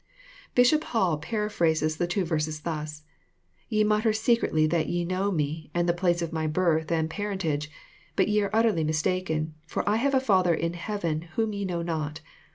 [0.55, 3.03] Bishop Hall paraphrases the two verses thus:
[3.69, 7.69] Ye mutter secretly that ye know me, and the place of my birth and parent age;
[8.15, 11.83] but ye are utterly mistaken, for I have a Father in heaven whom ye know
[11.83, 12.19] not.